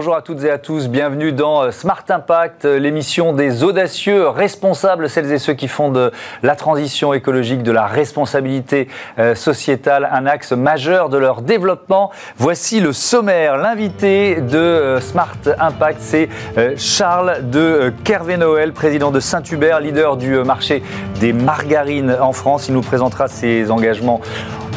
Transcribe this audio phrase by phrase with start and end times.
[0.00, 4.28] Bonjour à toutes et à tous, bienvenue dans euh, Smart Impact, euh, l'émission des audacieux
[4.28, 6.10] responsables, celles et ceux qui font de
[6.42, 8.88] la transition écologique, de la responsabilité
[9.18, 12.10] euh, sociétale, un axe majeur de leur développement.
[12.38, 13.58] Voici le sommaire.
[13.58, 16.30] L'invité de Smart Impact, c'est
[16.78, 20.82] Charles de Kervé-Noël, président de Saint-Hubert, leader du marché
[21.20, 22.68] des margarines en France.
[22.68, 24.22] Il nous présentera ses engagements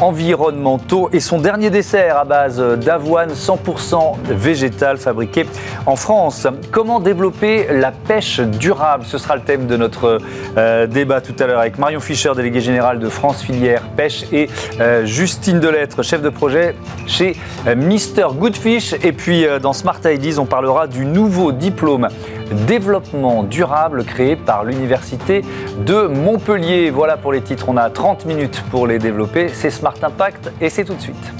[0.01, 5.45] environnementaux et son dernier dessert à base d'avoine 100% végétale fabriqué
[5.85, 6.47] en France.
[6.71, 9.05] Comment développer la pêche durable?
[9.05, 10.19] Ce sera le thème de notre
[10.57, 14.49] euh, débat tout à l'heure avec Marion Fischer, délégué général de France Filière Pêche et
[14.79, 16.75] euh, Justine Delettre, chef de projet
[17.07, 17.35] chez
[17.67, 18.93] euh, Mister Goodfish.
[19.03, 22.07] Et puis dans Smart Ideas, on parlera du nouveau diplôme
[22.53, 25.43] développement durable créé par l'Université
[25.85, 26.89] de Montpellier.
[26.89, 29.49] Voilà pour les titres, on a 30 minutes pour les développer.
[29.49, 31.33] C'est Smart Impact et c'est tout de suite.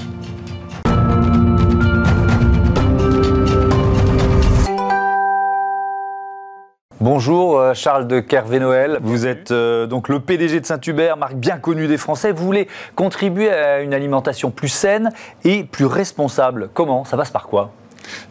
[7.04, 11.58] Bonjour euh, Charles de Kervé-Noël, vous êtes euh, donc le PDG de Saint-Hubert, marque bien
[11.58, 12.32] connue des Français.
[12.32, 15.10] Vous voulez contribuer à une alimentation plus saine
[15.44, 16.70] et plus responsable.
[16.72, 17.04] Comment?
[17.04, 17.72] Ça passe par quoi?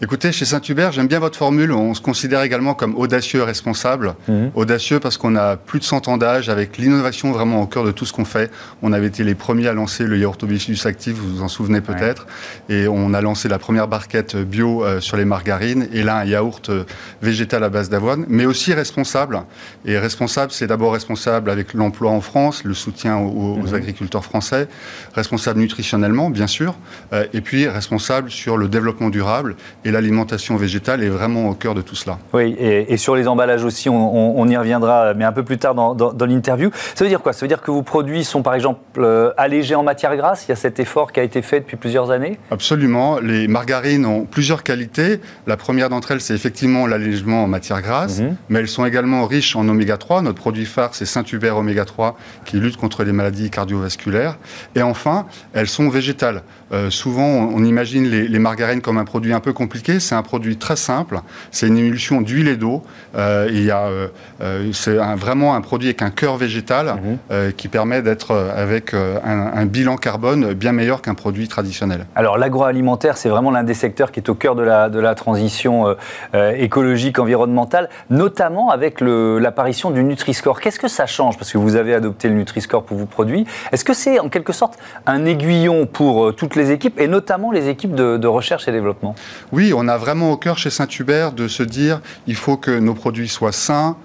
[0.01, 1.71] Écoutez, chez Saint-Hubert, j'aime bien votre formule.
[1.71, 4.15] On se considère également comme audacieux et responsable.
[4.27, 4.51] Mhm.
[4.55, 7.91] Audacieux parce qu'on a plus de 100 ans d'âge, avec l'innovation vraiment au cœur de
[7.91, 8.51] tout ce qu'on fait.
[8.81, 11.81] On avait été les premiers à lancer le yaourt obicus actif, vous vous en souvenez
[11.81, 12.27] peut-être.
[12.69, 15.87] Et on a lancé la première barquette bio euh, sur les margarines.
[15.93, 16.83] Et là, un yaourt euh,
[17.21, 19.41] végétal à base d'avoine, mais aussi responsable.
[19.85, 23.73] Et responsable, c'est d'abord responsable avec l'emploi en France, le soutien aux, mhm.
[23.73, 24.67] agriculteurs français.
[25.13, 26.75] Responsable nutritionnellement, bien sûr.
[27.13, 29.55] Euh, et puis responsable sur le développement durable
[29.85, 32.17] et l'alimentation végétale est vraiment au cœur de tout cela.
[32.33, 36.25] Oui, et, sur les emballages aussi, on, y reviendra, mais un peu plus tard dans,
[36.25, 36.69] l'interview.
[36.95, 37.33] Ça veut dire quoi?
[37.33, 40.45] Ça veut dire que vos produits sont par exemple euh, allégés en matière grasse?
[40.47, 42.37] Il y a cet effort qui a été fait depuis plusieurs années?
[42.51, 43.19] Absolument.
[43.19, 45.19] Les margarines ont plusieurs qualités.
[45.47, 48.35] La première d'entre elles, c'est effectivement l'allègement en matière grasse, mhm.
[48.49, 50.21] mais elles sont également riches en oméga 3.
[50.21, 54.37] Notre produit phare, c'est Saint-Hubert oméga 3, qui lutte contre les maladies cardiovasculaires.
[54.75, 56.43] Et enfin, elles sont végétales.
[56.73, 60.23] Euh, souvent, on, imagine les, les margarines comme un produit un peu compliqué, c'est un
[60.23, 62.83] produit très simple, c'est une émulsion d'huile et d'eau.
[63.15, 64.07] Euh, il euh,
[64.41, 66.95] euh, c'est vraiment un produit avec un cœur végétal
[67.29, 67.53] mhm.
[67.53, 72.05] qui permet d'être avec un, bilan carbone bien meilleur qu'un produit traditionnel.
[72.15, 75.15] Alors l'agroalimentaire, c'est vraiment l'un des secteurs qui est au cœur de la, de la
[75.15, 75.95] transition
[76.33, 80.59] écologique, environnementale, notamment avec l'apparition du Nutri-Score.
[80.59, 81.37] Qu'est-ce que ça change?
[81.37, 83.45] Parce que vous avez adopté le Nutri-Score pour vos produits.
[83.71, 87.69] Est-ce que c'est en quelque sorte un aiguillon pour toutes les équipes et notamment les
[87.69, 89.15] équipes de, de recherche et développement.
[89.51, 92.93] Oui, on a vraiment au cœur chez Saint-Hubert de se dire il faut que nos
[92.93, 93.97] produits soient sains,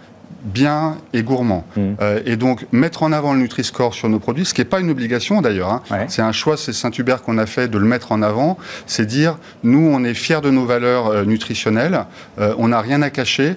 [0.43, 1.65] bien et gourmand.
[1.77, 1.81] Mm.
[2.01, 4.81] Euh, et donc, mettre en avant le Nutri-Score sur nos produits, ce qui n'est pas
[4.81, 5.83] une obligation d'ailleurs, hein.
[6.09, 9.39] c'est un choix, c'est Saint-Hubert qu'on a fait de le mettre en avant, c'est dire,
[9.63, 12.05] nous, on est fiers de nos valeurs euh, nutritionnelles,
[12.39, 13.57] euh, on n'a rien à cacher,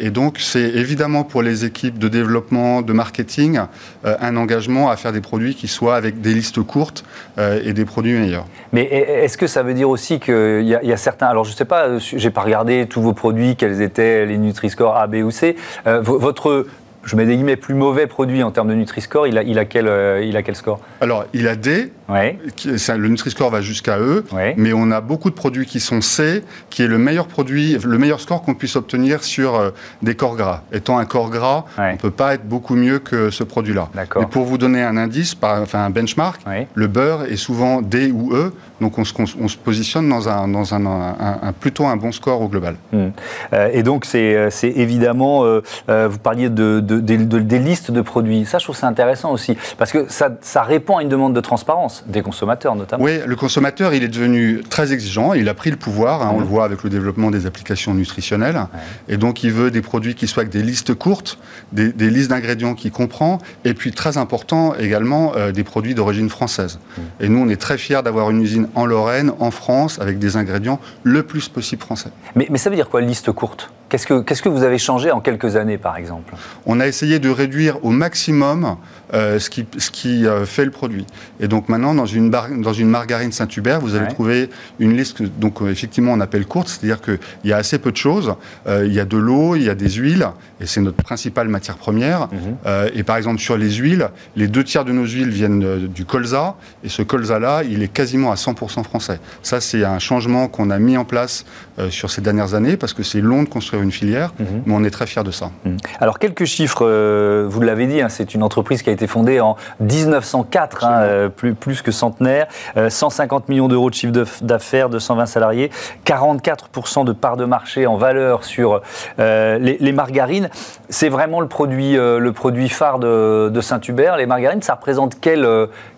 [0.00, 3.60] et donc c'est évidemment pour les équipes de développement, de marketing,
[4.04, 7.04] un engagement à faire des produits qui soient avec des listes courtes
[7.38, 8.46] et des produits meilleurs.
[8.72, 11.56] Mais est-ce que ça veut dire aussi qu'il y, y, a certains, alors je ne
[11.56, 15.30] sais pas, j'ai pas regardé tous vos produits, quels étaient les Nutri-Score A, B ou
[15.30, 15.54] C,
[16.02, 16.66] votre
[17.04, 19.64] je mets des guillemets, plus mauvais produit en termes de Nutri-Score, il a, il, a
[19.64, 20.80] quel, euh, il a quel score?
[21.00, 21.92] Alors, il a D.
[22.08, 22.38] Ouais.
[22.64, 24.24] le Nutri-Score va jusqu'à E.
[24.56, 27.98] Mais on a beaucoup de produits qui sont C, qui est le meilleur produit, le
[27.98, 29.70] meilleur score qu'on puisse obtenir sur euh,
[30.02, 30.62] des corps gras.
[30.72, 33.88] Étant un corps gras, on ne peut pas être beaucoup mieux que ce produit-là.
[33.94, 36.42] Mais pour vous donner un indice, par, enfin un benchmark,
[36.74, 38.52] le beurre est souvent D ou E.
[38.80, 42.42] Donc on se, on se positionne dans, un, dans un, un, plutôt un bon score
[42.42, 42.76] au global.
[42.92, 43.08] Hmm.
[43.52, 45.44] Euh, et donc c'est évidemment,
[45.88, 48.44] vous parliez de des listes de produits.
[48.44, 52.04] Ça, je trouve ça intéressant aussi, parce que ça, répond à une demande de transparence
[52.06, 53.04] des consommateurs notamment.
[53.04, 56.40] Oui, le consommateur, il est devenu très exigeant, il a pris le pouvoir, hein, on
[56.40, 58.66] le voit avec le développement des applications nutritionnelles,
[59.08, 61.38] et donc il veut des produits qui soient avec des listes courtes,
[61.72, 66.78] des, listes d'ingrédients qu'il comprend, et puis très important également, euh, des produits d'origine française.
[67.20, 70.36] Et nous, on est très fiers d'avoir une usine en Lorraine, en France, avec des
[70.36, 72.10] ingrédients le plus possible français.
[72.34, 73.70] Mais, mais ça veut dire quoi, liste courte?
[73.94, 76.34] Qu'est-ce que, vous avez changé en quelques années, par exemple?
[76.66, 78.76] On a essayé de réduire au maximum
[79.14, 81.06] euh, ce qui, ce qui euh, fait le produit.
[81.38, 84.50] Et donc maintenant, dans une, dans une margarine Saint-Hubert, vous allez trouver
[84.80, 87.96] une liste, donc euh, effectivement, on appelle courte, c'est-à-dire qu'il y a assez peu de
[87.96, 88.34] choses.
[88.66, 90.26] il y a de l'eau, il y a des huiles,
[90.60, 92.28] et c'est notre principale matière première.
[92.32, 92.90] Mhm.
[92.94, 96.56] et par exemple, sur les huiles, les deux tiers de nos huiles viennent du colza,
[96.82, 99.20] et ce colza-là, il est quasiment à 100% français.
[99.42, 101.44] Ça, c'est un changement qu'on a mis en place
[101.90, 104.62] sur ces dernières années, parce que c'est long de construire une filière, mhm.
[104.66, 105.50] mais on est très fiers de ça.
[105.64, 105.76] Mhm.
[106.00, 109.56] Alors, quelques chiffres, vous l'avez dit, hein, c'est une entreprise qui a été fondée en
[109.80, 112.46] 1904, hein, euh, plus, plus que centenaire,
[112.88, 114.12] 150 millions d'euros de chiffre
[114.42, 115.70] d'affaires, 220 salariés,
[116.06, 118.80] 44% de part de marché en valeur sur
[119.18, 120.48] les, margarines.
[120.88, 124.62] C'est vraiment le produit, le produit phare de, de Saint-Hubert, les margarines.
[124.62, 125.46] Ça représente quel,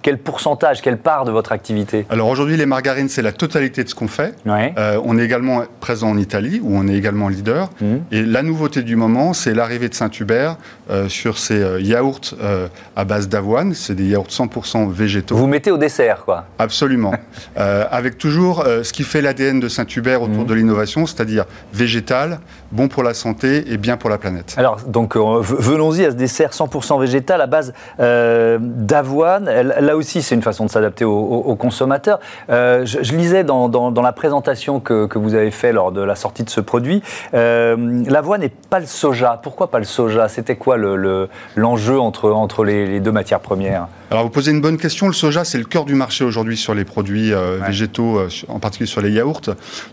[0.03, 2.07] quel pourcentage, quelle part de votre activité?
[2.11, 4.35] Alors aujourd'hui, les margarines, c'est la totalité de ce qu'on fait.
[4.47, 7.71] on est également présent en Italie, où on est également leader.
[7.81, 7.97] Mmh.
[8.13, 10.57] Et la nouveauté du moment, c'est l'arrivée de Saint-Hubert
[10.91, 13.75] euh, sur ces euh, yaourts euh, à base d'avoine.
[13.75, 15.37] C'est des yaourts 100% végétaux.
[15.37, 17.13] Vous mettez au dessert, quoi Absolument.
[17.57, 20.47] avec toujours ce qui fait l'ADN de Saint-Hubert autour mmh.
[20.47, 22.41] de l'innovation, c'est-à-dire végétal,
[22.73, 24.55] bon pour la santé et bien pour la planète.
[24.57, 29.45] Alors, donc, venons-y à ce dessert 100% végétal à base d'avoine.
[29.45, 32.21] Là aussi, c'est une façon de s'adapter aux, consommateurs.
[32.49, 36.51] Je, lisais dans, la présentation que, que vous avez fait lors de la sortie de
[36.51, 37.03] ce produit.
[37.35, 39.41] Euh, l'avoine n'est pas le soja.
[39.43, 40.29] Pourquoi pas le soja?
[40.29, 43.89] C'était quoi l'enjeu le, entre, entre les, deux matières premières?
[44.11, 45.09] Alors vous posez une bonne question.
[45.09, 48.61] Le soja, c'est le cœur du marché aujourd'hui sur les produits euh, végétaux, euh, en
[48.61, 49.43] particulier sur les yaourts.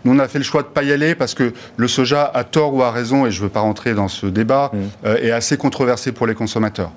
[0.05, 2.29] Nous, on a fait le choix de ne pas y aller parce que le soja,
[2.33, 5.07] à tort ou à raison, et je ne veux pas rentrer dans ce débat, mm.
[5.21, 6.91] est assez controversé pour les consommateurs.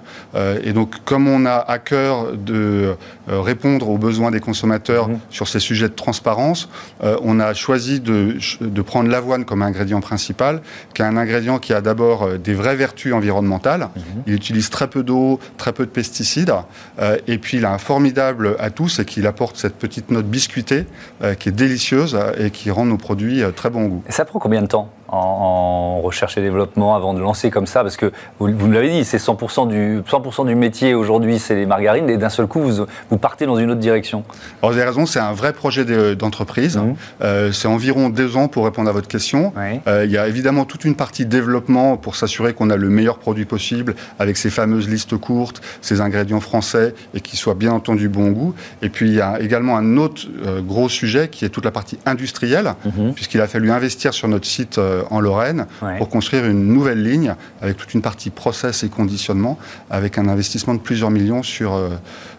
[0.62, 2.96] et donc, comme on a à cœur de
[3.28, 5.18] répondre aux besoins des consommateurs mm-hmm.
[5.30, 6.68] sur ces sujets de transparence,
[7.00, 10.60] on a choisi de, de prendre l'avoine comme ingrédient principal,
[10.94, 13.88] qui est un ingrédient qui a d'abord euh, des vraies vertus environnementales.
[13.96, 14.22] Mhm.
[14.26, 16.52] Il utilise très peu d'eau, très peu de pesticides,
[16.98, 20.86] euh, et puis il a un formidable atout, c'est qu'il apporte cette petite note biscuitée
[21.22, 24.02] euh, qui est délicieuse et qui rend nos produits très bon goût.
[24.08, 24.90] Et ça prend combien de temps?
[25.08, 29.04] En, recherche et développement avant de lancer comme ça Parce que vous, vous l'avez dit,
[29.04, 32.86] c'est 100% du, 100 du métier aujourd'hui, c'est les margarines, et d'un seul coup, vous,
[33.10, 34.24] vous, partez dans une autre direction.
[34.62, 36.76] Alors, vous avez raison, c'est un vrai projet d'entreprise.
[36.76, 36.94] Mhm.
[37.22, 39.52] Euh, c'est environ deux ans pour répondre à votre question.
[39.86, 43.18] Euh, il y a évidemment toute une partie développement pour s'assurer qu'on a le meilleur
[43.18, 48.08] produit possible avec ces fameuses listes courtes, ces ingrédients français et qui soient bien entendu
[48.08, 48.54] bon goût.
[48.82, 51.70] Et puis, il y a également un autre euh, gros sujet qui est toute la
[51.70, 53.14] partie industrielle, mhm.
[53.14, 54.78] puisqu'il a fallu investir sur notre site
[55.10, 55.66] en Lorraine
[55.98, 59.58] pour construire une nouvelle ligne avec toute une partie process et conditionnement
[59.90, 61.78] avec un investissement de plusieurs millions sur,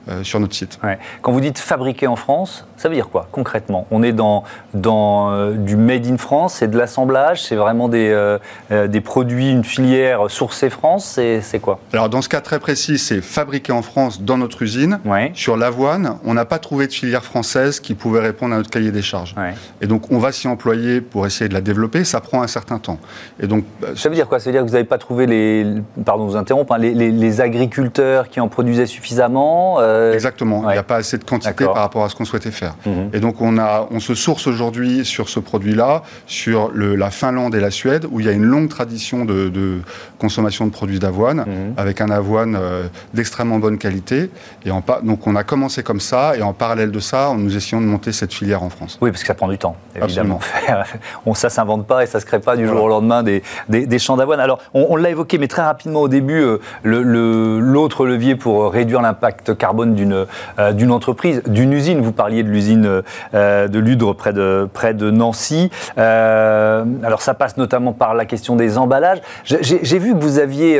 [0.07, 0.79] euh, euh, sur notre site.
[1.21, 3.85] Quand vous dites fabriquer en France, ça veut dire quoi concrètement?
[3.91, 4.43] On est dans,
[4.73, 8.37] dans du made in France, c'est de l'assemblage, c'est vraiment des,
[8.69, 11.79] des produits, une filière sourcée France, c'est quoi?
[11.93, 14.99] Alors dans ce cas très précis, c'est fabriqué en France dans notre usine.
[15.33, 18.91] Sur l'avoine, on n'a pas trouvé de filière française qui pouvait répondre à notre cahier
[18.91, 19.35] des charges.
[19.81, 22.03] Et donc on va s'y employer pour essayer de la développer.
[22.03, 22.99] Ça prend un certain temps.
[23.41, 23.65] Et donc,
[23.95, 24.39] ça veut dire quoi?
[24.39, 25.65] Ça veut dire que vous n'avez pas trouvé les,
[26.05, 30.63] pardon, vous interromps, hein, les, agriculteurs qui en produisaient suffisamment euh, Exactement.
[30.69, 32.75] Il n'y a pas assez de quantité par rapport à ce qu'on souhaitait faire.
[32.85, 33.09] Mhm.
[33.13, 37.55] Et donc on a, on se source aujourd'hui sur ce produit-là, sur le, la Finlande
[37.55, 39.79] et la Suède, où il y a une longue tradition de,
[40.19, 41.73] consommation de produits d'avoine, mhm.
[41.77, 44.29] avec un avoine euh, d'extrêmement bonne qualité.
[44.65, 47.81] Et en, donc on a commencé comme ça, et en parallèle de ça, nous essayons
[47.81, 48.97] de monter cette filière en France.
[49.01, 50.39] Oui, parce que ça prend du temps, évidemment.
[51.25, 53.99] on, ça s'invente pas et ça se crée pas du jour au lendemain des, des,
[53.99, 54.39] champs d'avoine.
[54.39, 59.57] Alors, on, l'a évoqué, mais très rapidement au début, euh, l'autre levier pour réduire l'impact
[59.57, 60.25] carbone d'une
[60.59, 62.01] euh, d'une entreprise, d'une usine.
[62.01, 63.03] Vous parliez de l'usine
[63.33, 65.69] de Ludre près de, près de Nancy.
[65.97, 69.19] alors, ça passe notamment par la question des emballages.
[69.43, 70.79] J'ai vu que vous aviez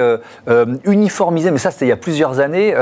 [0.86, 2.74] uniformisé, mais ça c'était il y a plusieurs années,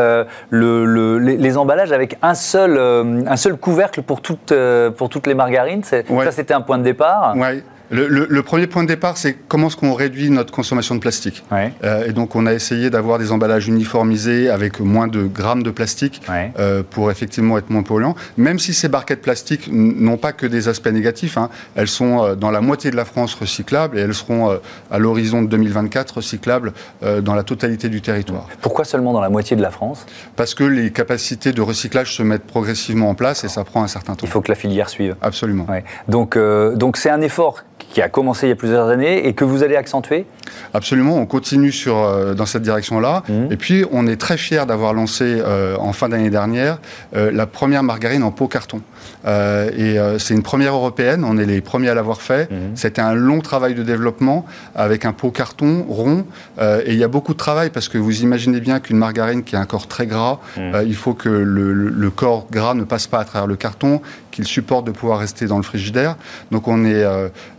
[0.49, 4.53] le, les, emballages avec un seul, un seul couvercle pour toutes,
[4.97, 5.83] pour toutes les margarines.
[5.83, 7.33] Ça, c'était un point de départ.
[7.35, 7.63] Oui.
[7.91, 11.43] Le, premier point de départ, c'est comment est-ce qu'on réduit notre consommation de plastique.
[11.51, 15.71] Euh, et donc, on a essayé d'avoir des emballages uniformisés avec moins de grammes de
[15.71, 16.21] plastique
[16.59, 18.15] euh, pour effectivement être moins polluants.
[18.37, 21.49] Même si ces barquettes plastiques n'ont pas que des aspects négatifs, hein.
[21.75, 24.59] elles sont euh, dans la moitié de la France recyclables et elles seront
[24.91, 28.47] à l'horizon de 2024 recyclables dans la totalité du territoire.
[28.61, 30.05] Pourquoi seulement dans la moitié de la France?
[30.35, 33.87] Parce que les capacités de recyclage se mettent progressivement en place et ça prend un
[33.87, 34.25] certain temps.
[34.25, 35.15] Il faut que la filière suive.
[35.21, 35.67] Absolument.
[36.07, 39.45] Donc, donc c'est un effort qui a commencé il y a plusieurs années et que
[39.45, 40.25] vous allez accentuer
[40.73, 43.23] Absolument, on continue sur, euh, dans cette direction-là.
[43.27, 43.51] Mmh.
[43.51, 46.79] Et puis, on est très fiers d'avoir lancé euh, en fin d'année dernière
[47.15, 48.81] euh, la première margarine en pot carton.
[49.25, 52.49] Et c'est une première européenne, on est les premiers à l'avoir fait.
[52.51, 52.55] Mmh.
[52.75, 54.45] C'était un long travail de développement
[54.75, 56.25] avec un pot carton rond.
[56.59, 59.55] et il y a beaucoup de travail parce que vous imaginez bien qu'une margarine qui
[59.55, 60.61] a un corps très gras, mmh.
[60.85, 64.45] il faut que le, le, corps gras ne passe pas à travers le carton, qu'il
[64.45, 66.15] supporte de pouvoir rester dans le frigidaire.
[66.51, 67.05] Donc on est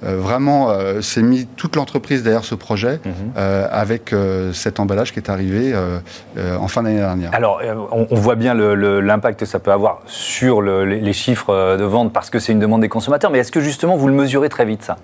[0.03, 3.33] vraiment, c'est mis toute l'entreprise derrière ce projet Mhm.
[3.37, 5.99] Euh, avec euh, cet emballage qui est arrivé euh,
[6.59, 7.31] en fin d'année dernière.
[7.35, 7.61] Alors,
[7.93, 12.39] on, voit bien l'impact que ça peut avoir sur les chiffres de vente parce que
[12.39, 14.97] c'est une demande des consommateurs, mais est-ce que justement vous le mesurez très vite ça?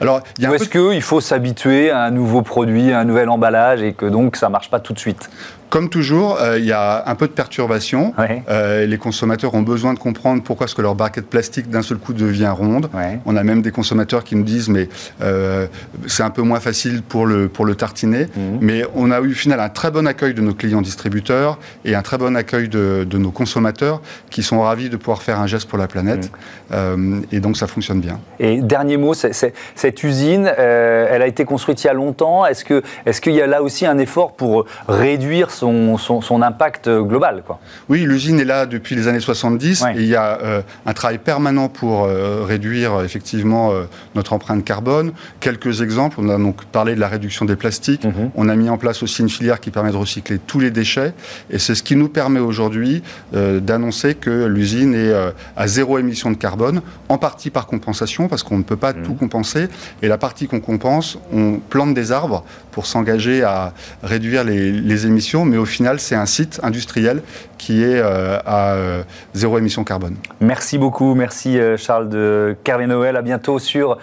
[0.00, 3.92] Alors, Ou est-ce qu'il faut s'habituer à un nouveau produit, à un nouvel emballage et
[3.92, 5.28] que donc ça ne marche pas tout de suite?
[5.70, 8.12] Comme toujours, euh, il y a un peu de perturbation.
[8.48, 11.98] Euh, les consommateurs ont besoin de comprendre pourquoi est-ce que leur barquette plastique d'un seul
[11.98, 12.90] coup devient ronde.
[13.24, 14.88] On a même des consommateurs qui nous disent mais
[15.22, 15.66] euh,
[16.06, 18.26] c'est un peu moins facile pour le, pour le tartiner.
[18.36, 18.58] Mhm.
[18.60, 21.94] Mais on a eu au final un très bon accueil de nos clients distributeurs et
[21.94, 25.46] un très bon accueil de, de nos consommateurs qui sont ravis de pouvoir faire un
[25.46, 26.30] geste pour la planète.
[26.70, 27.24] Mhm.
[27.32, 28.18] et donc ça fonctionne bien.
[28.38, 32.44] Et dernier mot, cette usine, elle a été construite il y a longtemps.
[32.44, 37.42] Est-ce qu'il est qu'il y a là aussi un effort pour réduire son, impact global.
[37.46, 37.60] Quoi.
[37.88, 41.18] Oui, l'usine est là depuis les années 70 et il y a euh, un travail
[41.18, 45.12] permanent pour euh, réduire effectivement euh, notre empreinte carbone.
[45.40, 48.30] Quelques exemples, on a donc parlé de la réduction des plastiques, mhm.
[48.34, 51.12] on a mis en place aussi une filière qui permet de recycler tous les déchets
[51.50, 53.02] et c'est ce qui nous permet aujourd'hui
[53.32, 55.12] d'annoncer que l'usine est
[55.56, 59.02] à zéro émission de carbone, en partie par compensation parce qu'on ne peut pas mhm.
[59.02, 59.68] tout compenser
[60.02, 65.06] et la partie qu'on compense, on plante des arbres pour s'engager à réduire les, les
[65.06, 67.22] émissions mais au final, c'est un site industriel
[67.58, 69.02] qui est euh, à euh,
[69.34, 70.16] zéro émission carbone.
[70.40, 73.16] Merci beaucoup, merci euh, Charles de Kervé-Noël.
[73.16, 73.98] À bientôt sur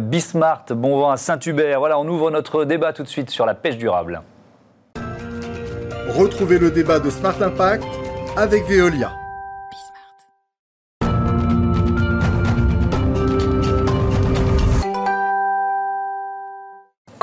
[0.00, 0.64] Bismart.
[0.70, 1.80] Bon vent à Saint-Hubert.
[1.80, 4.22] Voilà, on ouvre notre débat tout de suite sur la pêche durable.
[6.08, 7.84] Retrouvez le débat de Smart Impact
[8.36, 9.12] avec Veolia.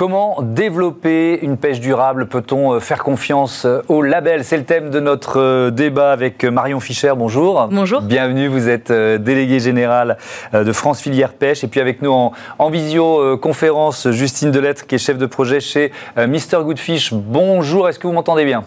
[0.04, 2.28] Comment développer une pêche durable?
[2.28, 4.44] Peut-on euh, faire confiance euh, au label?
[4.44, 7.14] C'est le thème de notre euh, débat avec Marion Fischer.
[7.16, 7.70] Bonjour.
[7.72, 8.02] Bonjour.
[8.02, 10.18] Bienvenue, vous êtes déléguée générale
[10.52, 11.64] de France Filière Pêche.
[11.64, 15.94] Et puis avec nous en, en visioconférence, Justine Delettre, qui est chef de projet chez
[16.18, 17.14] Mr Goodfish.
[17.14, 18.66] Bonjour, est-ce que vous m'entendez bien?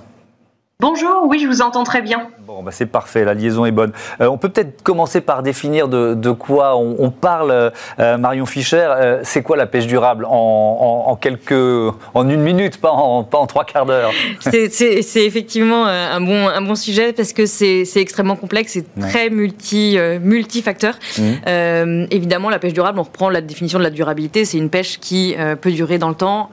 [0.80, 2.28] Bonjour, oui, je vous entends très bien.
[2.46, 3.90] Bon, bah c'est parfait, la liaison est bonne.
[4.20, 8.86] Euh, on peut peut-être commencer par définir de, quoi on, parle, euh, Marion Fischer.
[8.88, 13.48] Euh, c'est quoi la pêche durable en, quelques, en une minute, pas en, pas en
[13.48, 14.12] trois quarts d'heure?
[14.38, 19.98] C'est, effectivement un bon, un bon sujet parce que c'est, extrêmement complexe, c'est très multi,
[20.20, 20.94] multifacteur.
[21.18, 22.06] Mmh.
[22.12, 25.34] évidemment, la pêche durable, on reprend la définition de la durabilité, c'est une pêche qui
[25.60, 26.48] peut durer dans le temps,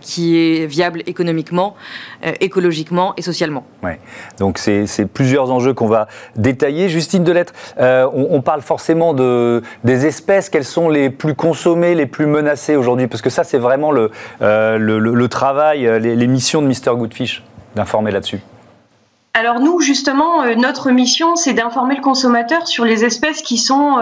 [0.00, 1.74] qui est viable économiquement,
[2.40, 3.64] écologiquement et socialement.
[3.82, 3.98] Ouais.
[4.38, 4.86] Donc c'est
[5.32, 6.90] plusieurs enjeux qu'on va détailler.
[6.90, 10.50] Justine Delettre, euh, on, parle forcément de, des espèces.
[10.50, 13.06] Quelles sont les plus consommées, les plus menacées aujourd'hui?
[13.06, 14.10] Parce que ça, c'est vraiment le,
[14.42, 17.42] euh, travail, euh, les, les missions de Mr Goodfish,
[17.74, 18.42] d'informer là-dessus.
[19.34, 23.96] Alors nous, justement, notre mission, c'est d'informer le consommateur sur les espèces qui sont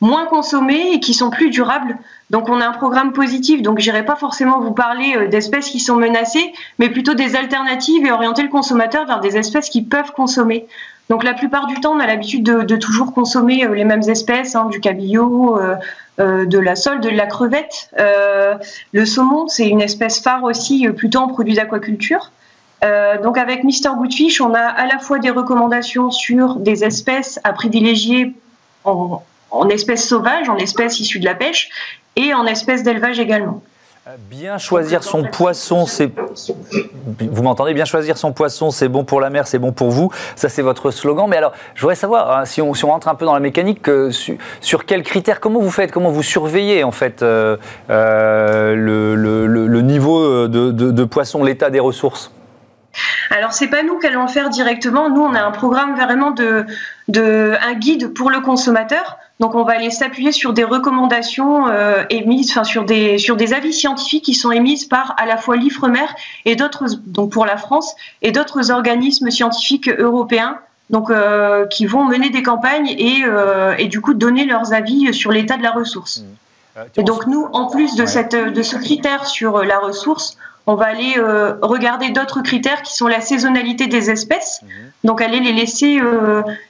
[0.00, 1.98] moins consommées et qui sont plus durables.
[2.30, 5.80] Donc on a un programme positif, donc j'irai pas forcément vous parler euh, d'espèces qui
[5.80, 10.12] sont menacées, mais plutôt des alternatives et orienter le consommateur vers des espèces qui peuvent
[10.12, 10.66] consommer.
[11.08, 14.56] Donc la plupart du temps, on a l'habitude de, toujours consommer euh, les mêmes espèces,
[14.56, 15.76] hein, du cabillaud, euh,
[16.18, 17.90] de la sole, de la crevette.
[18.92, 22.32] le saumon, c'est une espèce phare aussi, plutôt en produits d'aquaculture.
[22.82, 27.52] Donc avec Mr Goodfish, on a à la fois des recommandations sur des espèces à
[27.52, 28.34] privilégier
[28.84, 31.70] en, espèces sauvages, en espèces issues de la pêche,
[32.16, 33.62] et en espèces d'élevage également.
[34.08, 36.10] Euh, bien choisir son poisson, c'est.
[37.20, 37.74] Vous m'entendez?
[37.74, 40.10] Bien choisir son poisson, c'est bon pour la mer, c'est bon pour vous.
[40.34, 41.28] Ça, c'est votre slogan.
[41.28, 43.86] Mais alors, je voudrais savoir, hein, si, on, rentre un peu dans la mécanique,
[44.60, 47.58] sur, quels critères, comment vous faites, comment vous surveillez en fait euh,
[47.90, 52.32] euh, le, niveau de, poisson, l'état des ressources?
[53.30, 55.10] Alors c'est pas nous qui allons le faire directement.
[55.10, 56.66] Nous on a un programme vraiment de,
[57.08, 62.02] de un guide pour le consommateur donc on va aller s'appuyer sur des recommandations euh,
[62.10, 65.56] émises, enfin sur des sur des avis scientifiques qui sont émises par à la fois
[65.56, 66.06] l'Ifremer
[66.44, 70.58] et d'autres donc pour la France et d'autres organismes scientifiques européens
[70.90, 75.12] donc euh, qui vont mener des campagnes et, euh, et du coup donner leurs avis
[75.14, 76.20] sur l'état de la ressource.
[76.20, 76.80] Mmh.
[76.96, 80.36] Et donc nous, en plus de cette de ce critère sur la ressource,
[80.68, 81.14] on va aller
[81.62, 84.60] regarder d'autres critères qui sont la saisonnalité des espèces.
[84.62, 84.66] Mmh.
[85.04, 86.00] Donc aller les laisser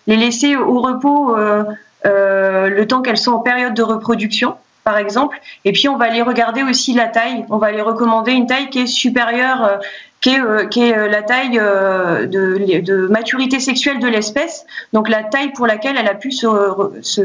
[0.06, 1.36] les laisser au repos
[2.06, 5.40] euh, le temps qu'elles sont en période de reproduction, par exemple.
[5.64, 7.44] Et puis on va aller regarder aussi la taille.
[7.50, 9.76] On va aller recommander une taille qui est supérieure, euh,
[10.20, 15.24] qui est, euh, qui est la taille de, de, maturité sexuelle de l'espèce, donc la
[15.24, 16.46] taille pour laquelle elle a pu se,
[17.02, 17.22] se,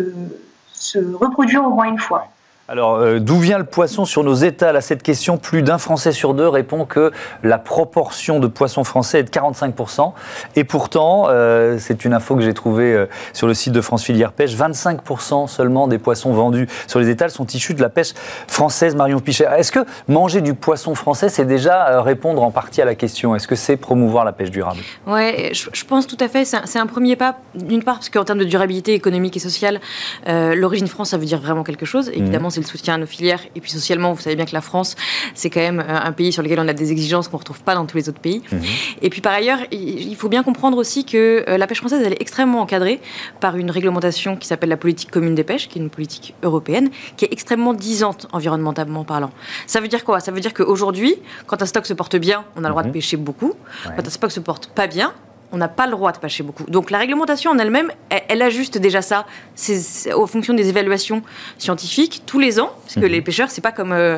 [0.73, 2.27] se reproduire au moins une fois.
[2.73, 4.75] Alors, euh, d'où vient le poisson sur nos étals?
[4.75, 7.11] À cette question, plus d'un Français sur deux répond que
[7.43, 10.11] la proportion de poissons français est de 45%.
[10.55, 14.03] Et pourtant, euh, c'est une info que j'ai trouvée euh, sur le site de France
[14.03, 18.13] Filière Pêche, 25% seulement des poissons vendus sur les étals sont issus de la pêche
[18.47, 19.45] française, Marion Pichet.
[19.55, 23.35] Est-ce que manger du poisson français, c'est déjà répondre en partie à la question?
[23.35, 24.79] Est-ce que c'est promouvoir la pêche durable?
[25.05, 26.43] Oui, je, pense tout à fait.
[26.43, 29.79] C'est un, premier pas, d'une part, parce qu'en termes de durabilité économique et sociale,
[30.25, 32.09] l'origine France, ça veut dire vraiment quelque chose.
[32.15, 33.41] Évidemment, c'est le soutien à nos filières.
[33.55, 34.95] Et puis socialement, vous savez bien que la France,
[35.33, 37.75] c'est quand même un pays sur lequel on a des exigences qu'on ne retrouve pas
[37.75, 38.41] dans tous les autres pays.
[38.51, 38.61] Mhm.
[39.01, 42.21] Et puis par ailleurs, il faut bien comprendre aussi que la pêche française, elle est
[42.21, 42.99] extrêmement encadrée
[43.39, 46.89] par une réglementation qui s'appelle la politique commune des pêches, qui est une politique européenne,
[47.17, 49.31] qui est extrêmement disante environnementalement parlant.
[49.67, 50.19] Ça veut dire quoi?
[50.19, 51.15] Ça veut dire qu'aujourd'hui,
[51.47, 52.93] quand un stock se porte bien, on a le droit de mhm.
[52.93, 53.53] pêcher beaucoup.
[53.83, 55.13] Quand un stock se porte pas bien,
[55.53, 56.63] on n'a pas le droit de pêcher beaucoup.
[56.63, 59.25] Donc la réglementation en elle-même, elle, ajuste déjà ça.
[59.53, 61.21] C'est en fonction des évaluations
[61.59, 63.05] scientifiques tous les ans, parce que mhm.
[63.05, 64.17] les pêcheurs, c'est pas comme euh,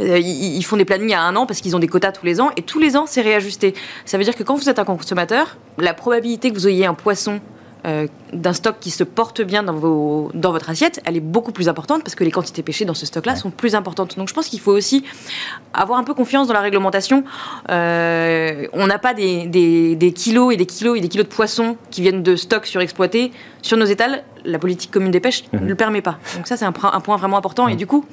[0.00, 2.40] euh, ils, font des plannings à un an parce qu'ils ont des quotas tous les
[2.40, 3.74] ans, et tous les ans c'est réajusté.
[4.04, 6.94] Ça veut dire que quand vous êtes un consommateur, la probabilité que vous ayez un
[6.94, 7.40] poisson
[7.86, 11.52] euh, d'un stock qui se porte bien dans, vos, dans votre assiette, elle est beaucoup
[11.52, 14.16] plus importante parce que les quantités pêchées dans ce stock-là sont plus importantes.
[14.18, 15.04] Donc je pense qu'il faut aussi
[15.72, 17.22] avoir un peu confiance dans la réglementation.
[17.70, 21.76] Euh, on n'a pas des, des, kilos et des kilos et des kilos de poissons
[21.90, 23.30] qui viennent de stocks surexploités
[23.62, 24.24] sur nos étals.
[24.44, 25.68] La politique commune des pêches ne mhm.
[25.68, 26.18] le permet pas.
[26.36, 27.68] Donc ça, c'est un, un, point vraiment important.
[27.68, 27.78] Et mhm.
[27.78, 28.04] du coup,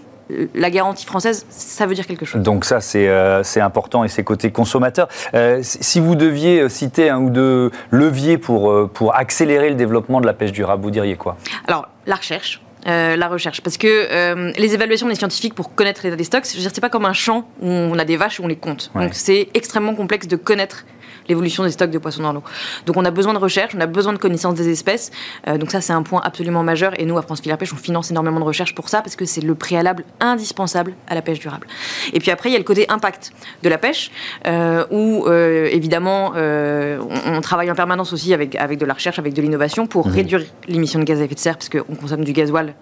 [0.53, 2.42] la garantie française, ça veut dire quelque chose.
[2.42, 5.08] Donc ça, c'est euh, important et c'est côté consommateur.
[5.34, 10.22] Euh, si vous deviez euh, citer un ou deux leviers pour, pour accélérer le développement
[10.22, 11.38] de la pêche durable, vous diriez quoi?
[11.68, 12.62] Alors, la recherche.
[12.86, 13.62] La recherche.
[13.62, 16.82] Parce que les évaluations des scientifiques pour connaître l'état des stocks, je veux dire, c'est
[16.82, 18.92] pas comme un champ où on a des vaches où on les compte.
[18.96, 20.86] Donc c'est extrêmement complexe de connaître
[21.28, 22.44] l'évolution des stocks de poissons dans l'eau.
[22.86, 25.12] Donc on a besoin de recherche, on a besoin de connaissance des espèces.
[25.48, 27.00] Euh, donc ça, c'est un point absolument majeur.
[27.00, 29.25] Et nous, à France Filière Pêche, on finance énormément de recherche pour ça parce que
[29.25, 31.68] c'est le préalable indispensable à la pêche durable.
[32.13, 34.12] Et puis après, il y a le côté impact de la pêche,
[34.48, 39.34] euh, où euh, évidemment, on, travaille en permanence aussi avec, avec de la recherche, avec
[39.34, 40.12] de l'innovation pour mmh.
[40.12, 42.73] réduire l'émission de gaz à effet de serre parce qu'on consomme du gasoil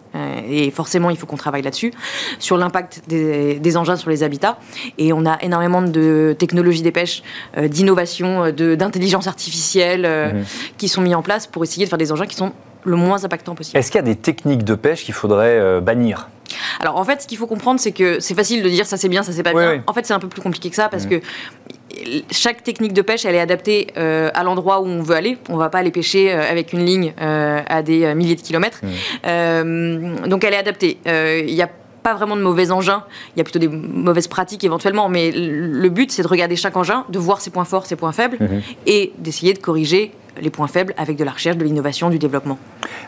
[0.50, 1.93] et forcément, il faut qu'on travaille là-dessus,
[2.38, 4.57] sur l'impact des, des, engins sur les habitats.
[4.98, 7.24] Et on a énormément de technologies des pêches,
[7.57, 10.45] d'innovation euh, d'intelligence artificielle euh, mhm.
[10.77, 13.24] qui sont mis en place pour essayer de faire des engins qui sont le moins
[13.24, 13.77] impactants possible.
[13.77, 16.29] Est-ce qu'il y a des techniques de pêche qu'il faudrait euh, bannir?
[16.79, 19.10] Alors en fait, ce qu'il faut comprendre, c'est que c'est facile de dire ça c'est
[19.10, 19.84] bien, ça c'est pas bien.
[19.88, 21.20] En fait, c'est un peu plus compliqué que ça parce mhm.
[21.20, 21.25] que
[22.31, 25.38] chaque technique de pêche, elle est adaptée à l'endroit où on veut aller.
[25.50, 28.81] On va pas aller pêcher avec une ligne à des milliers de kilomètres.
[28.83, 30.27] Mhm.
[30.27, 30.98] donc elle est adaptée.
[31.05, 31.70] Il y a
[32.03, 33.03] pas vraiment de mauvais engins,
[33.35, 36.77] il y a plutôt des mauvaises pratiques éventuellement, mais le but c'est de regarder chaque
[36.77, 38.61] engin, de voir ses points forts, ses points faibles, mhm.
[38.85, 42.57] et d'essayer de corriger les points faibles avec de la recherche, de l'innovation, du développement.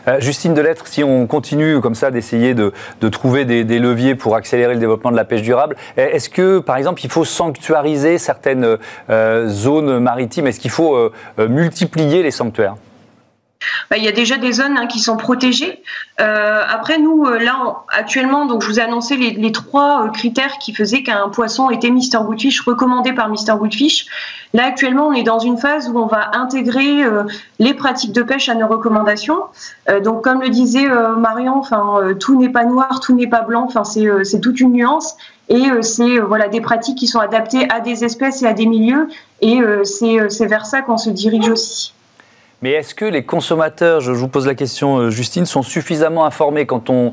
[0.08, 2.72] Euh, Justine Delettre, si on continue comme ça d'essayer de,
[3.10, 7.00] trouver des, leviers pour accélérer le développement de la pêche durable, est-ce que par exemple
[7.04, 8.78] il faut sanctuariser certaines
[9.10, 10.46] euh, zones maritimes?
[10.46, 11.10] Est-ce qu'il faut euh,
[11.48, 12.76] multiplier les sanctuaires?
[13.90, 15.82] Bah, il y a déjà des zones hein, qui sont protégées.
[16.20, 20.58] Euh, après, nous, euh, là, actuellement, donc je vous ai annoncé les, trois euh, critères
[20.58, 22.22] qui faisaient qu'un poisson était Mr.
[22.24, 23.56] Goodfish, recommandé par Mr.
[23.58, 24.06] Goodfish.
[24.52, 27.02] Là, actuellement, on est dans une phase où on va intégrer
[27.58, 29.40] les pratiques de pêche à nos recommandations.
[30.04, 30.86] donc, comme le disait
[31.18, 33.64] Marion, enfin, tout n'est pas noir, tout n'est pas blanc.
[33.64, 35.16] Enfin, c'est toute une nuance.
[35.48, 39.08] Et c'est voilà des pratiques qui sont adaptées à des espèces et à des milieux.
[39.40, 41.92] Et c'est vers ça qu'on se dirige aussi.
[42.64, 46.64] Mais est-ce que les consommateurs, je vous pose la question euh, Justine, sont suffisamment informés
[46.64, 47.12] quand on,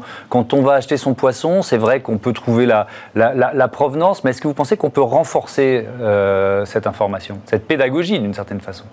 [0.62, 1.62] va acheter son poisson?
[1.62, 5.02] C'est vrai qu'on peut trouver la, la, provenance, mais est-ce que vous pensez qu'on peut
[5.02, 8.86] renforcer euh, cette information, cette pédagogie d'une certaine façon?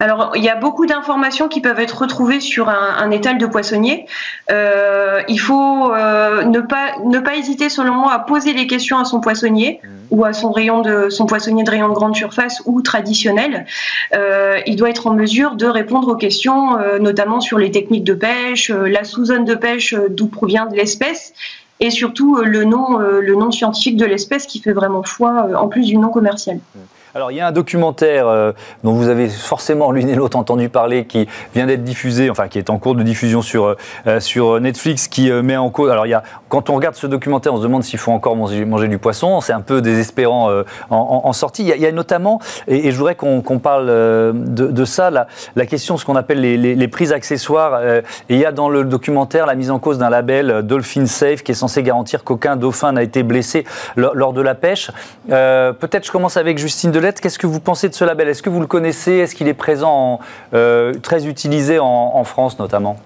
[0.00, 4.06] Alors, il y a beaucoup d'informations qui peuvent être retrouvées sur un, étal de poissonnier.
[4.50, 9.04] Euh, il faut ne, pas, ne pas hésiter, selon moi, à poser les questions à
[9.04, 9.80] son poissonnier.
[9.82, 13.66] Mmh ou à son rayon de son poissonnier de rayon de grande surface ou traditionnel,
[14.14, 18.04] euh, il doit être en mesure de répondre aux questions, euh, notamment sur les techniques
[18.04, 21.32] de pêche, euh, la sous-zone de pêche d'où provient l'espèce
[21.80, 25.86] et surtout le nom, le nom scientifique de l'espèce qui fait vraiment foi en plus
[25.86, 26.56] du nom commercial.
[26.56, 26.78] Mmh.
[27.16, 28.50] Alors, il y a un documentaire euh,
[28.82, 32.58] dont vous avez forcément l'une et l'autre entendu parler, qui vient d'être diffusé, enfin qui
[32.58, 33.76] est en cours de diffusion sur, euh,
[34.08, 35.92] euh, sur Netflix, qui met en cause.
[35.92, 38.36] Alors, il y a, quand on regarde ce documentaire, on se demande s'il faut encore
[38.36, 39.40] manger, du poisson.
[39.40, 40.50] C'est un peu désespérant
[40.90, 41.62] en, sortie.
[41.62, 46.04] Il y, a, notamment, et, je voudrais qu'on parle de, ça, la, la question, ce
[46.04, 47.82] qu'on appelle les, prises accessoires.
[47.84, 51.42] et il y a dans le documentaire la mise en cause d'un label Dolphin Safe
[51.42, 53.64] qui est censé garantir qu'aucun dauphin n'a été blessé
[53.96, 54.90] lors, de la pêche.
[55.28, 58.28] Peut-être je commence avec Justine de qu'est-ce que vous pensez de ce label?
[58.28, 59.12] Est-ce que vous le connaissez?
[59.12, 60.20] Est-ce qu'il est présent,
[60.54, 62.96] euh, très utilisé en, France notamment?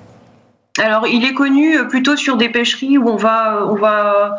[0.78, 4.38] Alors, il est connu euh, plutôt sur des pêcheries où on va, on va,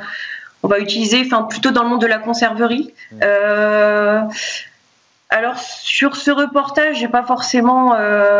[0.63, 2.93] on va utiliser, enfin plutôt dans le monde de la conserverie.
[3.23, 4.21] Euh,
[5.31, 7.95] alors sur ce reportage, j'ai pas forcément,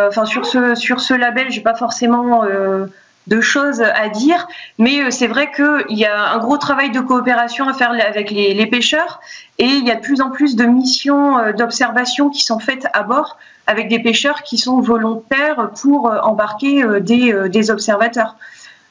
[0.08, 2.44] enfin sur ce sur ce label, j'ai pas forcément
[3.30, 7.00] de choses à dire, mais euh, c'est vrai qu'il y a un gros travail de
[7.00, 9.22] coopération à faire avec les, pêcheurs
[9.58, 12.88] et il y a de plus en plus de missions euh, d'observation qui sont faites
[12.94, 13.38] à bord
[13.70, 18.36] avec des pêcheurs qui sont volontaires pour euh, embarquer des, observateurs.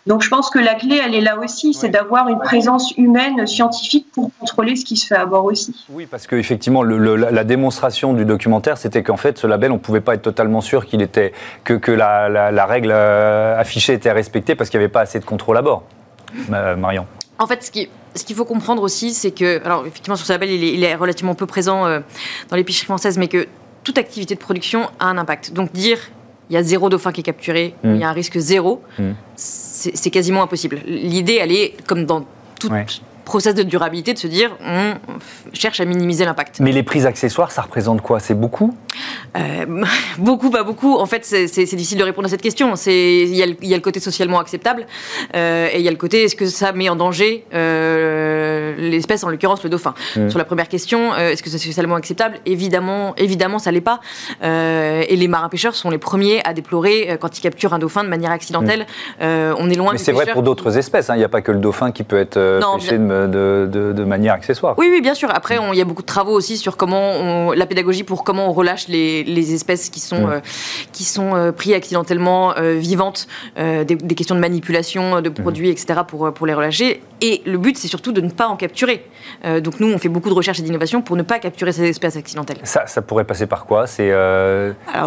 [0.06, 3.46] Donc je pense que la clé, elle est là aussi, c'est d'avoir une présence humaine
[3.46, 5.84] scientifique pour contrôler ce qui se fait à bord aussi.
[5.90, 10.00] Oui, parce qu'effectivement, la démonstration du documentaire, c'était qu'en fait, ce label, on ne pouvait
[10.00, 11.32] pas être totalement sûr qu'il était,
[11.64, 15.18] que, que la, la, règle euh, affichée était respectée parce qu'il n'y avait pas assez
[15.20, 15.82] de contrôle à bord.
[16.52, 17.06] Euh, Marion.
[17.38, 20.32] En fait, ce qui, ce qu'il faut comprendre aussi, c'est que, alors effectivement, sur ce
[20.32, 22.00] label, il est, relativement peu présent euh,
[22.48, 23.46] dans l'épicerie française, mais que
[23.88, 25.54] toute activité de production a un impact.
[25.54, 25.98] Donc dire
[26.50, 29.12] il y a zéro dauphin qui est capturé, il y a un risque zéro, mm.
[29.34, 30.80] c'est quasiment impossible.
[30.86, 32.26] L'idée, elle est, comme dans
[32.60, 32.70] toute
[33.28, 34.94] process de durabilité de se dire on
[35.52, 36.60] cherche à minimiser l'impact.
[36.60, 38.20] Mais les prises accessoires, ça représente quoi?
[38.20, 38.74] C'est beaucoup?
[39.36, 39.66] Euh,
[40.18, 40.96] Beaucoup, pas beaucoup.
[40.96, 42.74] En fait, c'est difficile de répondre à cette question.
[42.86, 44.86] Il y, a le côté socialement acceptable
[45.36, 49.22] euh, et il y a le côté est-ce que ça met en danger euh, l'espèce,
[49.24, 49.94] en l'occurrence le dauphin?
[50.16, 50.30] Mmh.
[50.30, 52.38] Sur la première question, est-ce que c'est socialement acceptable?
[52.46, 54.00] Évidemment, évidemment, ça l'est pas.
[54.42, 58.08] et les marins pêcheurs sont les premiers à déplorer quand ils capturent un dauphin de
[58.08, 58.86] manière accidentelle.
[59.20, 59.24] Mmh.
[59.58, 59.92] on est loin.
[59.92, 61.10] Mais c'est vrai pour d'autres espèces.
[61.10, 61.14] Hein.
[61.16, 64.74] Il n'y a pas que le dauphin qui peut être pêché de de, manière accessoire.
[64.78, 65.28] Oui, oui, bien sûr.
[65.32, 68.52] Après, il y a beaucoup de travaux aussi sur comment la pédagogie pour comment on
[68.52, 70.40] relâche les, espèces qui sont, euh,
[70.92, 73.26] qui sont euh, pris accidentellement euh, vivantes,
[73.56, 77.02] des, questions de manipulation de produits, etc., pour, pour les relâcher.
[77.20, 79.04] Et le but, c'est surtout de ne pas en capturer.
[79.44, 82.16] donc nous, on fait beaucoup de recherches et d'innovation pour ne pas capturer ces espèces
[82.16, 82.58] accidentelles.
[82.62, 83.86] Ça, ça pourrait passer par quoi?
[83.86, 84.12] C'est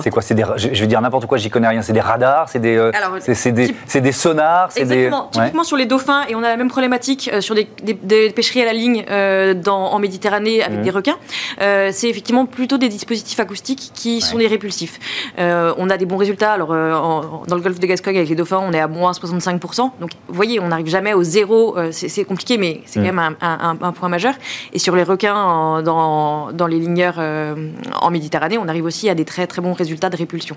[0.04, 0.21] c'est quoi?
[0.21, 1.82] C'est des, je vais dire n'importe quoi, j'y connais rien.
[1.82, 5.10] C'est des radars, c'est des, c'est des, des, sonars, c'est des.
[5.32, 8.65] Typiquement sur les dauphins, et on a la même problématique sur des, des pêcheries à
[8.65, 10.84] la ligne euh, dans, en Méditerranée avec mmh.
[10.84, 11.17] des requins,
[11.62, 15.00] euh, c'est effectivement plutôt des dispositifs acoustiques qui sont des répulsifs.
[15.39, 16.54] Euh, on a des bons résultats.
[16.54, 19.91] Alors, dans le golfe de Gascogne, avec les dauphins, on est à moins 65%.
[20.00, 21.78] Donc, vous voyez, on n'arrive jamais au zéro.
[22.08, 24.34] C'est compliqué, mais c'est quand même un, point majeur.
[24.74, 29.26] Et sur les requins dans, dans, les ligneurs en Méditerranée, on arrive aussi à des
[29.26, 30.56] très très bons résultats de répulsion.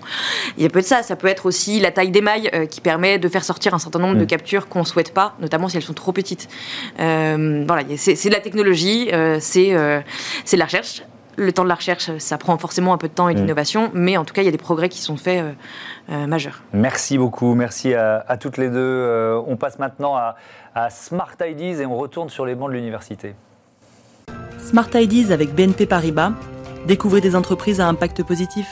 [0.57, 1.03] Il y a peu de ça.
[1.03, 3.99] Ça peut être aussi la taille des mailles qui permet de faire sortir un certain
[3.99, 6.49] nombre de captures qu'on ne souhaite pas, notamment si elles sont trop petites.
[7.01, 10.01] Euh, voilà, c'est de la technologie, euh, euh,
[10.45, 11.03] c'est de la recherche.
[11.37, 13.39] Le temps de la recherche, ça prend forcément un peu de temps et mm.
[13.39, 15.45] d'innovation, mais en tout cas, il y a des progrès qui sont faits
[16.09, 16.63] majeurs.
[16.73, 19.41] Merci beaucoup, merci à, toutes les deux.
[19.47, 20.37] on passe maintenant à,
[20.75, 23.35] à Smart Ideas et on retourne sur les bancs de l'université.
[24.59, 26.33] Smart Ideas avec BNP Paribas.
[26.87, 28.67] Découvrez des entreprises à impact positif.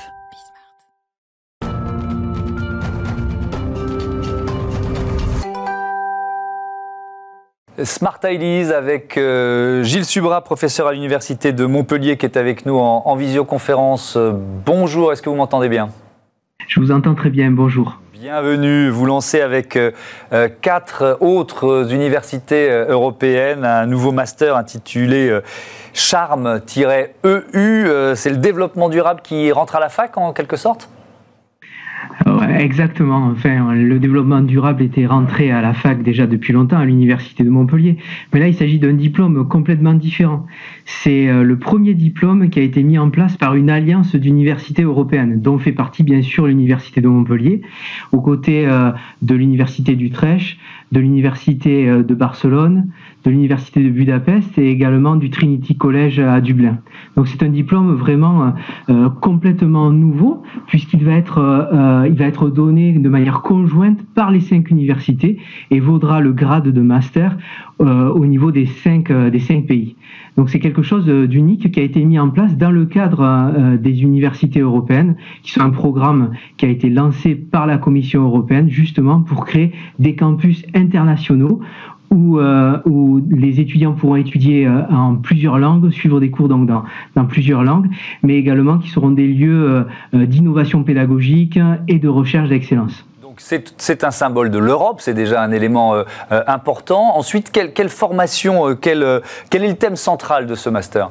[7.85, 12.77] Smart Ideas avec euh, Gilles Subra, professeur à l'Université de Montpellier, qui est avec nous
[12.77, 14.17] en, visioconférence.
[14.65, 15.89] bonjour, est-ce que vous m'entendez bien?
[16.69, 17.99] Je vous entends très bien, bonjour.
[18.13, 19.91] Bienvenue, vous lancez avec euh,
[20.33, 25.37] euh, quatre autres universités européennes un nouveau master intitulé
[25.93, 26.63] Charme-EU.
[28.15, 30.89] C'est le développement durable qui rentre à la fac en quelque sorte?
[32.59, 33.29] Exactement.
[33.33, 37.51] Enfin, le développement durable était rentré à la fac déjà depuis longtemps à l'université de
[37.51, 37.97] Montpellier,
[38.33, 40.47] mais là il s'agit d'un diplôme complètement différent.
[40.85, 44.83] C'est euh, le premier diplôme qui a été mis en place par une alliance d'universités
[44.83, 47.63] européennes, dont fait partie bien sûr l'université de Montpellier,
[48.13, 48.91] aux côtés euh,
[49.23, 50.57] de l'université d'Utrecht,
[50.93, 52.89] de l'université euh, de Barcelone,
[53.25, 56.79] de l'université de Budapest et également du Trinity College à Dublin.
[57.17, 58.55] Donc c'est un diplôme vraiment
[58.89, 64.31] euh, complètement nouveau puisqu'il va être euh, il va être donné de manière conjointe par
[64.31, 65.39] les cinq universités
[65.71, 67.37] et vaudra le grade de master
[67.79, 69.97] au niveau des cinq des cinq pays.
[70.37, 74.03] Donc c'est quelque chose d'unique qui a été mis en place dans le cadre des
[74.03, 79.21] universités européennes, qui sont un programme qui a été lancé par la Commission européenne justement
[79.21, 81.61] pour créer des campus internationaux
[82.13, 86.85] où, euh, où, les étudiants pourront étudier euh, en plusieurs langues, suivre des cours dans,
[87.29, 87.89] plusieurs langues,
[88.23, 93.07] mais également qui seront des lieux euh, d'innovation pédagogique et de recherche d'excellence.
[93.39, 95.95] C'est un symbole de l'Europe, c'est déjà un élément
[96.31, 97.17] important.
[97.17, 101.09] Ensuite, quelle, formation, quel est le thème central de ce master?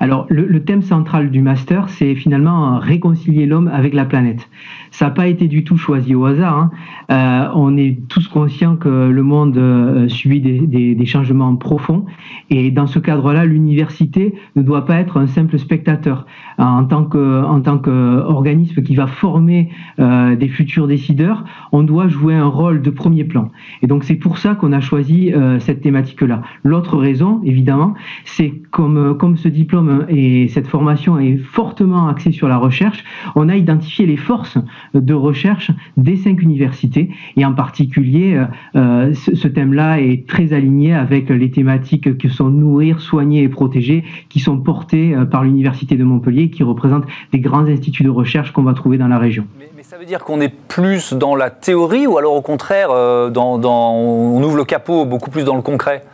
[0.00, 4.48] Alors, le, thème central du master, c'est finalement réconcilier l'homme avec la planète.
[4.90, 6.58] Ça n'a pas été du tout choisi au hasard.
[6.58, 6.70] Hein.
[7.10, 12.06] Euh, on est tous conscients que le monde euh, subit des, changements profonds.
[12.50, 16.26] Et dans ce cadre-là, l'université ne doit pas être un simple spectateur.
[16.56, 22.80] En tant qu'organisme qui va former euh, des futurs décideurs, on doit jouer un rôle
[22.80, 23.50] de premier plan.
[23.82, 26.42] Et donc c'est pour ça qu'on a choisi cette thématique-là.
[26.62, 32.56] L'autre raison, évidemment, c'est comme ce diplôme et cette formation est fortement axée sur la
[32.56, 34.58] recherche, on a identifié les forces
[34.94, 38.40] de recherche des cinq universités et en particulier
[38.74, 44.04] ce, ce thème-là est très aligné avec les thématiques que sont nourrir, soigner et protéger
[44.28, 48.62] qui sont portées par l'université de Montpellier qui représentent des grands instituts de recherche qu'on
[48.62, 49.46] va trouver dans la région.
[49.58, 54.42] Mais, ça veut dire qu'on est plus dans la théorie ou alors au contraire, on
[54.42, 56.02] ouvre le capot beaucoup plus dans le concret?
[56.04, 56.13] euh,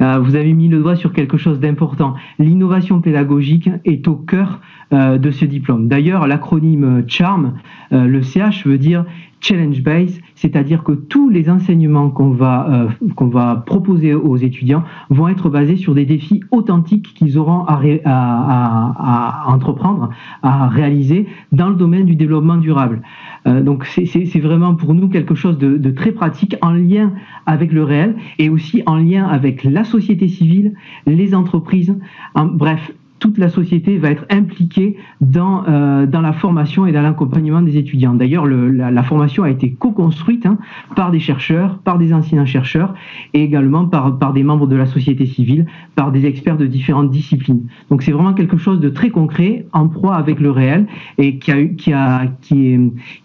[0.00, 2.14] vous avez mis le doigt sur quelque chose d'important.
[2.38, 4.60] L'innovation pédagogique est au cœur
[4.92, 5.86] euh, de ce diplôme.
[5.86, 7.58] D'ailleurs, l'acronyme CHARM,
[7.92, 9.04] euh, le CH veut dire
[9.40, 14.84] challenge based, c'est-à-dire que tous les enseignements qu'on va, euh, qu'on va proposer aux étudiants
[15.10, 20.10] vont être basés sur des défis authentiques qu'ils auront à, entreprendre,
[20.42, 23.02] à réaliser dans le domaine du développement durable.
[23.46, 27.12] Euh, donc c'est vraiment pour nous quelque chose de, de, très pratique en lien
[27.46, 30.74] avec le réel et aussi en lien avec la société civile,
[31.06, 31.96] les entreprises,
[32.34, 37.02] en, bref, toute la société va être impliquée dans, euh, dans la formation et dans
[37.02, 38.14] l'accompagnement des étudiants.
[38.14, 40.58] D'ailleurs, la, formation a été co-construite hein,
[40.94, 42.94] par des chercheurs, par des anciens chercheurs
[43.34, 47.66] et également par, des membres de la société civile, par des experts de différentes disciplines.
[47.90, 51.92] Donc c'est vraiment quelque chose de très concret, en proie avec le réel et qui
[51.92, 52.24] a,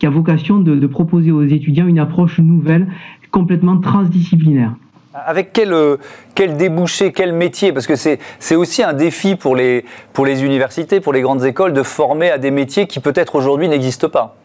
[0.10, 2.88] vocation de proposer aux étudiants une approche nouvelle,
[3.32, 4.75] complètement transdisciplinaire.
[5.13, 5.97] Avec quel, euh,
[6.34, 7.71] quel débouché, quel métier?
[7.71, 11.73] Parce que c'est aussi un défi pour les, pour les universités, pour les grandes écoles,
[11.73, 14.36] de former à des métiers qui peut-être aujourd'hui n'existent pas.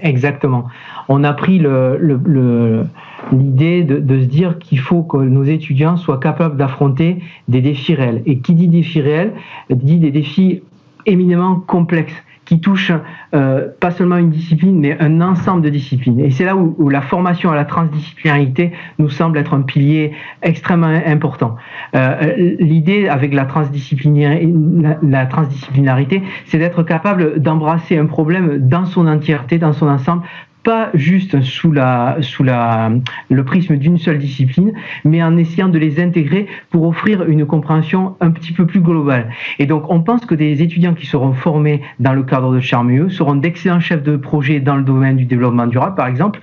[0.00, 0.66] Exactement.
[1.08, 2.86] On a pris l'idée le, le,
[3.32, 8.22] de, de, se dire qu'il faut que nos étudiants soient capables d'affronter des défis réels.
[8.26, 9.32] Et qui dit défis réels
[9.70, 10.62] dit des défis
[11.06, 12.92] éminemment complexes qui touche
[13.34, 16.20] euh, pas seulement une discipline, mais un ensemble de disciplines.
[16.20, 21.00] Et c'est là où, la formation à la transdisciplinarité nous semble être un pilier extrêmement
[21.06, 21.56] important.
[21.94, 29.72] Euh, L'idée avec la transdisciplinarité, c'est d'être capable d'embrasser un problème dans son entièreté, dans
[29.72, 30.22] son ensemble,
[30.64, 32.90] pas juste sous, la, sous la,
[33.30, 34.72] le prisme d'une seule discipline,
[35.04, 39.30] mais en essayant de les intégrer pour offrir une compréhension un petit peu plus globale.
[39.58, 43.10] Et donc, on pense que des étudiants qui seront formés dans le cadre de Charmieux
[43.10, 46.40] seront d'excellents chefs de projet dans le domaine du développement durable, par exemple,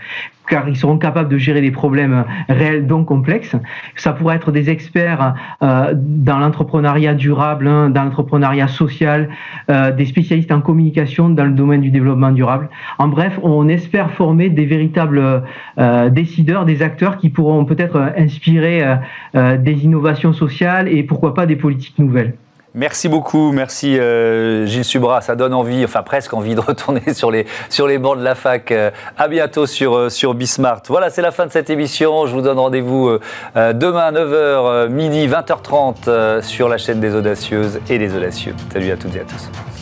[0.49, 3.56] car ils seront capables de gérer des problèmes réels donc complexes.
[3.95, 9.30] Ça pourrait être des experts euh, dans l'entrepreneuriat durable, hein, dans l'entrepreneuriat social,
[9.69, 12.69] euh, des spécialistes en communication dans le domaine du développement durable.
[12.97, 15.43] En bref, on espère former des véritables
[15.77, 18.84] euh, décideurs, des acteurs qui pourront peut-être inspirer
[19.36, 22.34] euh, des innovations sociales et pourquoi pas des politiques nouvelles.
[22.73, 25.19] Merci beaucoup, merci euh, Gilles Subra.
[25.19, 28.71] Ça donne envie, enfin presque envie de retourner sur les, sur bancs de la fac.
[28.71, 30.84] Euh, à bientôt sur, euh, sur Bismart.
[30.88, 32.25] Voilà, c'est la fin de cette émission.
[32.27, 33.17] Je vous donne rendez-vous
[33.55, 38.55] demain à 9h, midi, 20h30 sur la chaîne des audacieuses et des audacieux.
[38.71, 39.81] Salut à toutes et à tous.